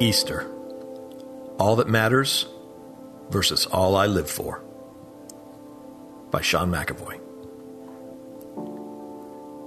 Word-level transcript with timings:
Easter. 0.00 0.50
All 1.58 1.76
that 1.76 1.88
matters 1.88 2.46
versus 3.28 3.66
all 3.66 3.96
I 3.96 4.06
live 4.06 4.30
for. 4.30 4.62
By 6.30 6.40
Sean 6.40 6.70
McAvoy. 6.72 7.20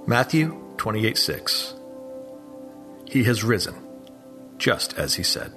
Matthew 0.08 0.60
28 0.76 1.16
6. 1.16 1.74
He 3.06 3.22
has 3.24 3.44
risen, 3.44 3.76
just 4.58 4.98
as 4.98 5.14
he 5.14 5.22
said. 5.22 5.52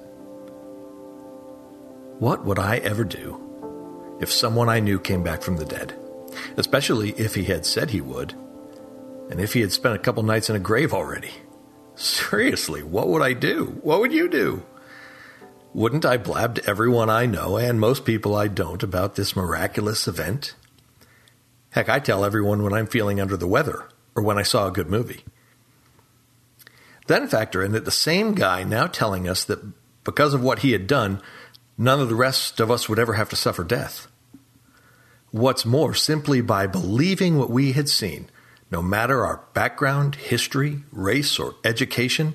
What 2.19 2.45
would 2.45 2.59
I 2.59 2.77
ever 2.77 3.03
do 3.03 4.17
if 4.21 4.31
someone 4.31 4.69
I 4.69 4.79
knew 4.79 4.99
came 4.99 5.23
back 5.23 5.41
from 5.41 5.57
the 5.57 5.65
dead? 5.65 5.97
Especially 6.55 7.11
if 7.11 7.33
he 7.33 7.45
had 7.45 7.65
said 7.65 7.89
he 7.89 8.01
would, 8.01 8.33
and 9.31 9.39
if 9.39 9.53
he 9.53 9.61
had 9.61 9.71
spent 9.71 9.95
a 9.95 9.99
couple 9.99 10.21
nights 10.21 10.51
in 10.51 10.55
a 10.55 10.59
grave 10.59 10.93
already. 10.93 11.31
Seriously, 11.95 12.83
what 12.83 13.07
would 13.07 13.23
I 13.23 13.33
do? 13.33 13.79
What 13.81 13.99
would 14.01 14.13
you 14.13 14.29
do? 14.29 14.63
Wouldn't 15.77 16.05
I 16.05 16.17
blab 16.17 16.55
to 16.55 16.67
everyone 16.67 17.11
I 17.11 17.27
know 17.27 17.55
and 17.55 17.79
most 17.79 18.03
people 18.03 18.35
I 18.35 18.47
don't 18.47 18.81
about 18.81 19.13
this 19.13 19.35
miraculous 19.35 20.07
event? 20.07 20.55
Heck, 21.69 21.87
I 21.87 21.99
tell 21.99 22.25
everyone 22.25 22.63
when 22.63 22.73
I'm 22.73 22.87
feeling 22.87 23.21
under 23.21 23.37
the 23.37 23.45
weather 23.45 23.87
or 24.15 24.23
when 24.23 24.39
I 24.39 24.41
saw 24.41 24.65
a 24.65 24.71
good 24.71 24.89
movie. 24.89 25.23
Then 27.05 27.27
factor 27.27 27.61
in 27.61 27.73
that 27.73 27.85
the 27.85 27.91
same 27.91 28.33
guy 28.33 28.63
now 28.63 28.87
telling 28.87 29.29
us 29.29 29.43
that 29.43 29.59
because 30.03 30.33
of 30.33 30.41
what 30.41 30.59
he 30.59 30.71
had 30.71 30.87
done, 30.87 31.21
none 31.77 32.01
of 32.01 32.09
the 32.09 32.15
rest 32.15 32.59
of 32.59 32.71
us 32.71 32.89
would 32.89 32.97
ever 32.97 33.13
have 33.13 33.29
to 33.29 33.35
suffer 33.35 33.63
death. 33.63 34.07
What's 35.29 35.63
more, 35.63 35.93
simply 35.93 36.41
by 36.41 36.65
believing 36.65 37.37
what 37.37 37.51
we 37.51 37.73
had 37.73 37.87
seen, 37.87 38.31
no 38.71 38.81
matter 38.81 39.23
our 39.23 39.43
background, 39.53 40.15
history, 40.15 40.81
race, 40.91 41.37
or 41.37 41.53
education, 41.63 42.33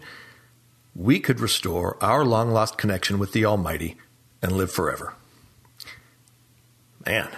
we 0.94 1.20
could 1.20 1.40
restore 1.40 2.02
our 2.02 2.24
long 2.24 2.50
lost 2.50 2.76
connection 2.76 3.18
with 3.18 3.32
the 3.32 3.44
Almighty 3.44 3.96
and 4.40 4.52
live 4.52 4.70
forever. 4.70 5.14
Man. 7.06 7.28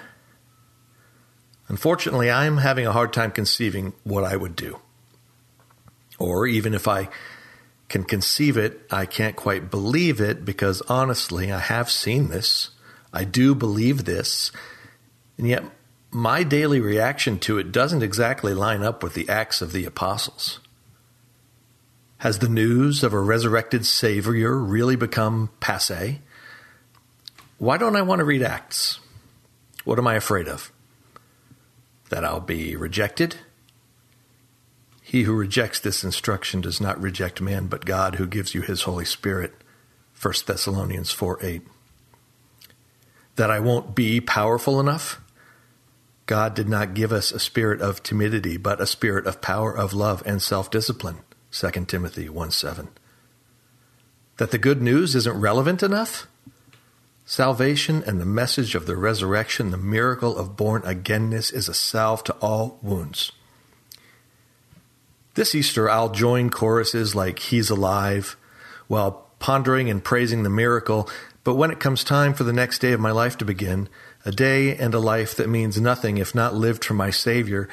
Unfortunately, 1.68 2.30
I'm 2.30 2.58
having 2.58 2.86
a 2.86 2.92
hard 2.92 3.12
time 3.12 3.30
conceiving 3.30 3.94
what 4.02 4.24
I 4.24 4.36
would 4.36 4.54
do. 4.54 4.80
Or 6.18 6.46
even 6.46 6.74
if 6.74 6.86
I 6.86 7.08
can 7.88 8.04
conceive 8.04 8.56
it, 8.56 8.80
I 8.90 9.06
can't 9.06 9.36
quite 9.36 9.70
believe 9.70 10.20
it 10.20 10.44
because 10.44 10.82
honestly, 10.82 11.50
I 11.50 11.60
have 11.60 11.90
seen 11.90 12.28
this. 12.28 12.70
I 13.12 13.24
do 13.24 13.54
believe 13.54 14.04
this. 14.04 14.52
And 15.38 15.46
yet, 15.46 15.64
my 16.10 16.42
daily 16.42 16.80
reaction 16.80 17.38
to 17.40 17.58
it 17.58 17.72
doesn't 17.72 18.02
exactly 18.02 18.54
line 18.54 18.82
up 18.82 19.02
with 19.02 19.14
the 19.14 19.28
acts 19.28 19.62
of 19.62 19.72
the 19.72 19.84
apostles. 19.84 20.60
Has 22.24 22.38
the 22.38 22.48
news 22.48 23.04
of 23.04 23.12
a 23.12 23.20
resurrected 23.20 23.84
Savior 23.84 24.56
really 24.56 24.96
become 24.96 25.50
passe? 25.60 26.22
Why 27.58 27.76
don't 27.76 27.96
I 27.96 28.00
want 28.00 28.20
to 28.20 28.24
read 28.24 28.42
Acts? 28.42 28.98
What 29.84 29.98
am 29.98 30.06
I 30.06 30.14
afraid 30.14 30.48
of? 30.48 30.72
That 32.08 32.24
I'll 32.24 32.40
be 32.40 32.76
rejected? 32.76 33.36
He 35.02 35.24
who 35.24 35.34
rejects 35.34 35.78
this 35.78 36.02
instruction 36.02 36.62
does 36.62 36.80
not 36.80 36.98
reject 36.98 37.42
man, 37.42 37.66
but 37.66 37.84
God 37.84 38.14
who 38.14 38.26
gives 38.26 38.54
you 38.54 38.62
his 38.62 38.84
Holy 38.84 39.04
Spirit. 39.04 39.52
1 40.18 40.32
Thessalonians 40.46 41.10
4 41.10 41.40
8. 41.42 41.62
That 43.36 43.50
I 43.50 43.60
won't 43.60 43.94
be 43.94 44.22
powerful 44.22 44.80
enough? 44.80 45.20
God 46.24 46.54
did 46.54 46.70
not 46.70 46.94
give 46.94 47.12
us 47.12 47.32
a 47.32 47.38
spirit 47.38 47.82
of 47.82 48.02
timidity, 48.02 48.56
but 48.56 48.80
a 48.80 48.86
spirit 48.86 49.26
of 49.26 49.42
power, 49.42 49.76
of 49.76 49.92
love, 49.92 50.22
and 50.24 50.40
self 50.40 50.70
discipline. 50.70 51.18
2 51.54 51.70
Timothy 51.84 52.28
1 52.28 52.50
7. 52.50 52.88
That 54.38 54.50
the 54.50 54.58
good 54.58 54.82
news 54.82 55.14
isn't 55.14 55.40
relevant 55.40 55.84
enough? 55.84 56.26
Salvation 57.24 58.02
and 58.04 58.20
the 58.20 58.26
message 58.26 58.74
of 58.74 58.86
the 58.86 58.96
resurrection, 58.96 59.70
the 59.70 59.78
miracle 59.78 60.36
of 60.36 60.56
born 60.56 60.82
againness, 60.82 61.54
is 61.54 61.68
a 61.68 61.74
salve 61.74 62.24
to 62.24 62.32
all 62.40 62.80
wounds. 62.82 63.30
This 65.34 65.54
Easter, 65.54 65.88
I'll 65.88 66.08
join 66.08 66.50
choruses 66.50 67.14
like 67.14 67.38
He's 67.38 67.70
Alive 67.70 68.36
while 68.88 69.28
pondering 69.38 69.88
and 69.88 70.02
praising 70.02 70.42
the 70.42 70.50
miracle, 70.50 71.08
but 71.44 71.54
when 71.54 71.70
it 71.70 71.78
comes 71.78 72.02
time 72.02 72.34
for 72.34 72.42
the 72.42 72.52
next 72.52 72.80
day 72.80 72.92
of 72.92 73.00
my 73.00 73.12
life 73.12 73.38
to 73.38 73.44
begin, 73.44 73.88
a 74.24 74.32
day 74.32 74.76
and 74.76 74.92
a 74.92 74.98
life 74.98 75.36
that 75.36 75.48
means 75.48 75.80
nothing 75.80 76.18
if 76.18 76.34
not 76.34 76.54
lived 76.54 76.84
for 76.84 76.94
my 76.94 77.10
Savior, 77.10 77.68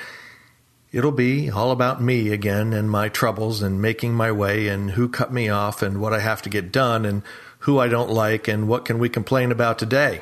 it'll 0.92 1.12
be 1.12 1.50
all 1.50 1.72
about 1.72 2.02
me 2.02 2.32
again 2.32 2.74
and 2.74 2.92
my 2.92 3.10
troubles 3.10 3.62
and 3.62 3.82
making 3.82 4.14
my 4.14 4.32
way 4.32 4.68
and 4.68 4.92
who 4.92 5.08
cut 5.08 5.32
me 5.32 5.50
off 5.50 5.82
and 5.82 6.02
what 6.02 6.14
I 6.14 6.20
have 6.20 6.42
to 6.44 6.50
get 6.50 6.72
done 6.72 7.06
and 7.06 7.24
who 7.60 7.80
I 7.80 7.88
don't 7.88 8.10
like 8.10 8.48
and 8.48 8.68
what 8.68 8.86
can 8.86 9.00
we 9.00 9.08
complain 9.08 9.52
about 9.52 9.80
today. 9.80 10.22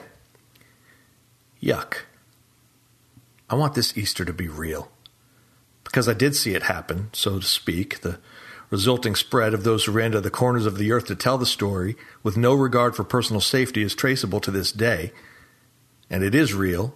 Yuck. 1.61 1.99
I 3.49 3.55
want 3.55 3.73
this 3.73 3.97
Easter 3.97 4.23
to 4.25 4.33
be 4.33 4.47
real 4.47 4.91
because 5.83 6.07
I 6.07 6.13
did 6.13 6.35
see 6.35 6.53
it 6.53 6.63
happen, 6.63 7.09
so 7.13 7.39
to 7.39 7.45
speak, 7.45 8.01
the 8.01 8.19
resulting 8.69 9.15
spread 9.15 9.55
of 9.55 9.63
those 9.63 9.85
who 9.85 9.91
ran 9.91 10.11
to 10.11 10.21
the 10.21 10.29
corners 10.29 10.67
of 10.67 10.77
the 10.77 10.91
earth 10.91 11.05
to 11.07 11.15
tell 11.15 11.39
the 11.39 11.45
story 11.47 11.95
with 12.21 12.37
no 12.37 12.53
regard 12.53 12.95
for 12.95 13.03
personal 13.03 13.41
safety 13.41 13.81
is 13.81 13.95
traceable 13.95 14.39
to 14.41 14.51
this 14.51 14.71
day. 14.71 15.11
And 16.09 16.23
it 16.23 16.35
is 16.35 16.53
real. 16.53 16.95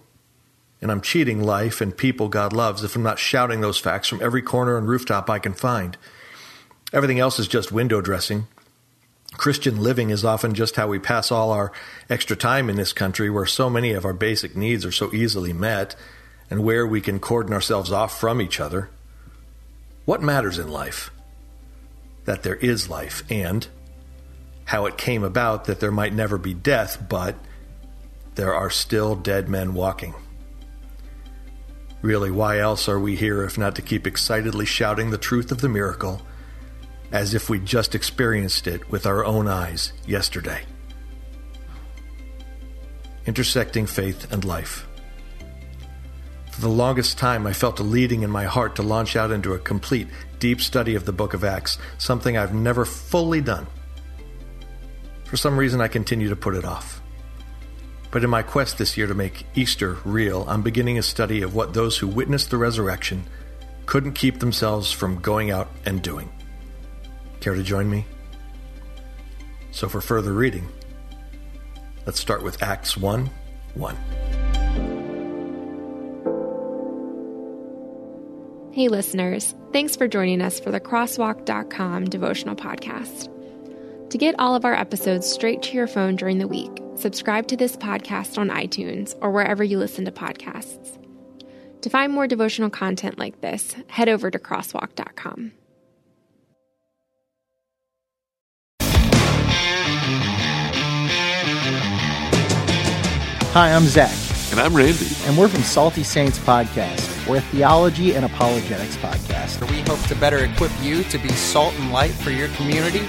And 0.80 0.90
I'm 0.90 1.00
cheating 1.00 1.42
life 1.42 1.80
and 1.80 1.96
people 1.96 2.28
God 2.28 2.52
loves 2.52 2.84
if 2.84 2.94
I'm 2.94 3.02
not 3.02 3.18
shouting 3.18 3.60
those 3.60 3.78
facts 3.78 4.08
from 4.08 4.22
every 4.22 4.42
corner 4.42 4.76
and 4.76 4.86
rooftop 4.86 5.30
I 5.30 5.38
can 5.38 5.54
find. 5.54 5.96
Everything 6.92 7.18
else 7.18 7.38
is 7.38 7.48
just 7.48 7.72
window 7.72 8.00
dressing. 8.00 8.46
Christian 9.36 9.82
living 9.82 10.10
is 10.10 10.24
often 10.24 10.54
just 10.54 10.76
how 10.76 10.86
we 10.86 10.98
pass 10.98 11.32
all 11.32 11.50
our 11.50 11.72
extra 12.08 12.36
time 12.36 12.70
in 12.70 12.76
this 12.76 12.92
country 12.92 13.30
where 13.30 13.46
so 13.46 13.68
many 13.68 13.92
of 13.92 14.04
our 14.04 14.12
basic 14.12 14.54
needs 14.56 14.84
are 14.84 14.92
so 14.92 15.12
easily 15.12 15.52
met 15.52 15.96
and 16.50 16.62
where 16.62 16.86
we 16.86 17.00
can 17.00 17.18
cordon 17.18 17.52
ourselves 17.52 17.90
off 17.90 18.18
from 18.18 18.40
each 18.40 18.60
other. 18.60 18.90
What 20.04 20.22
matters 20.22 20.58
in 20.58 20.68
life? 20.68 21.10
That 22.26 22.42
there 22.42 22.56
is 22.56 22.88
life, 22.88 23.22
and 23.30 23.66
how 24.66 24.86
it 24.86 24.96
came 24.96 25.24
about 25.24 25.64
that 25.64 25.80
there 25.80 25.90
might 25.90 26.12
never 26.12 26.38
be 26.38 26.54
death, 26.54 27.02
but 27.08 27.34
there 28.34 28.54
are 28.54 28.70
still 28.70 29.14
dead 29.16 29.48
men 29.48 29.74
walking. 29.74 30.14
Really, 32.04 32.30
why 32.30 32.58
else 32.58 32.86
are 32.86 33.00
we 33.00 33.16
here 33.16 33.44
if 33.44 33.56
not 33.56 33.76
to 33.76 33.80
keep 33.80 34.06
excitedly 34.06 34.66
shouting 34.66 35.08
the 35.08 35.16
truth 35.16 35.50
of 35.50 35.62
the 35.62 35.70
miracle 35.70 36.20
as 37.10 37.32
if 37.32 37.48
we 37.48 37.58
just 37.58 37.94
experienced 37.94 38.66
it 38.66 38.90
with 38.90 39.06
our 39.06 39.24
own 39.24 39.48
eyes 39.48 39.94
yesterday? 40.06 40.64
Intersecting 43.24 43.86
faith 43.86 44.30
and 44.30 44.44
life. 44.44 44.86
For 46.52 46.60
the 46.60 46.68
longest 46.68 47.16
time, 47.16 47.46
I 47.46 47.54
felt 47.54 47.80
a 47.80 47.82
leading 47.82 48.20
in 48.20 48.30
my 48.30 48.44
heart 48.44 48.76
to 48.76 48.82
launch 48.82 49.16
out 49.16 49.30
into 49.30 49.54
a 49.54 49.58
complete, 49.58 50.08
deep 50.38 50.60
study 50.60 50.96
of 50.96 51.06
the 51.06 51.12
book 51.12 51.32
of 51.32 51.42
Acts, 51.42 51.78
something 51.96 52.36
I've 52.36 52.52
never 52.52 52.84
fully 52.84 53.40
done. 53.40 53.66
For 55.24 55.38
some 55.38 55.56
reason, 55.56 55.80
I 55.80 55.88
continue 55.88 56.28
to 56.28 56.36
put 56.36 56.54
it 56.54 56.66
off. 56.66 57.00
But 58.14 58.22
in 58.22 58.30
my 58.30 58.42
quest 58.42 58.78
this 58.78 58.96
year 58.96 59.08
to 59.08 59.14
make 59.14 59.44
Easter 59.56 59.96
real, 60.04 60.44
I'm 60.46 60.62
beginning 60.62 60.98
a 60.98 61.02
study 61.02 61.42
of 61.42 61.56
what 61.56 61.74
those 61.74 61.98
who 61.98 62.06
witnessed 62.06 62.48
the 62.48 62.56
resurrection 62.56 63.24
couldn't 63.86 64.12
keep 64.12 64.38
themselves 64.38 64.92
from 64.92 65.18
going 65.18 65.50
out 65.50 65.68
and 65.84 66.00
doing. 66.00 66.30
Care 67.40 67.56
to 67.56 67.62
join 67.64 67.90
me? 67.90 68.06
So, 69.72 69.88
for 69.88 70.00
further 70.00 70.32
reading, 70.32 70.68
let's 72.06 72.20
start 72.20 72.44
with 72.44 72.62
Acts 72.62 72.96
1 72.96 73.28
1. 73.74 73.96
Hey, 78.70 78.86
listeners, 78.86 79.56
thanks 79.72 79.96
for 79.96 80.06
joining 80.06 80.40
us 80.40 80.60
for 80.60 80.70
the 80.70 80.78
Crosswalk.com 80.78 82.04
devotional 82.04 82.54
podcast. 82.54 83.28
To 84.10 84.18
get 84.18 84.36
all 84.38 84.54
of 84.54 84.64
our 84.64 84.74
episodes 84.74 85.28
straight 85.28 85.62
to 85.62 85.72
your 85.72 85.88
phone 85.88 86.14
during 86.14 86.38
the 86.38 86.46
week, 86.46 86.83
subscribe 86.98 87.46
to 87.48 87.56
this 87.56 87.76
podcast 87.76 88.38
on 88.38 88.48
iTunes 88.50 89.16
or 89.20 89.30
wherever 89.30 89.62
you 89.64 89.78
listen 89.78 90.04
to 90.04 90.12
podcasts. 90.12 90.98
To 91.82 91.90
find 91.90 92.12
more 92.12 92.26
devotional 92.26 92.70
content 92.70 93.18
like 93.18 93.40
this, 93.40 93.74
head 93.88 94.08
over 94.08 94.30
to 94.30 94.38
Crosswalk.com. 94.38 95.52
Hi, 103.52 103.72
I'm 103.72 103.84
Zach. 103.84 104.10
And 104.50 104.58
I'm 104.58 104.74
Randy. 104.74 105.08
And 105.26 105.38
we're 105.38 105.48
from 105.48 105.62
Salty 105.62 106.02
Saints 106.02 106.38
Podcast. 106.38 107.28
We're 107.28 107.36
a 107.36 107.40
theology 107.40 108.14
and 108.14 108.24
apologetics 108.24 108.96
podcast. 108.96 109.68
We 109.70 109.80
hope 109.82 110.00
to 110.08 110.16
better 110.16 110.44
equip 110.44 110.72
you 110.80 111.04
to 111.04 111.18
be 111.18 111.28
salt 111.30 111.72
and 111.78 111.92
light 111.92 112.10
for 112.10 112.30
your 112.30 112.48
community. 112.48 113.06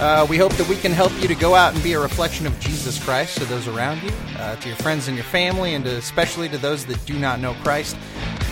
Uh, 0.00 0.26
we 0.30 0.38
hope 0.38 0.52
that 0.54 0.66
we 0.66 0.76
can 0.76 0.92
help 0.92 1.12
you 1.20 1.28
to 1.28 1.34
go 1.34 1.54
out 1.54 1.74
and 1.74 1.82
be 1.82 1.92
a 1.92 2.00
reflection 2.00 2.46
of 2.46 2.58
Jesus 2.58 3.02
Christ 3.02 3.36
to 3.36 3.44
those 3.44 3.68
around 3.68 4.02
you, 4.02 4.10
uh, 4.38 4.56
to 4.56 4.68
your 4.68 4.76
friends 4.78 5.08
and 5.08 5.16
your 5.16 5.26
family, 5.26 5.74
and 5.74 5.84
to, 5.84 5.94
especially 5.96 6.48
to 6.48 6.56
those 6.56 6.86
that 6.86 7.04
do 7.04 7.18
not 7.18 7.38
know 7.38 7.52
Christ. 7.62 7.96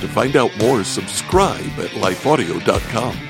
To 0.00 0.08
find 0.08 0.36
out 0.36 0.56
more, 0.58 0.84
subscribe 0.84 1.78
at 1.78 1.90
lifeaudio.com. 1.92 3.27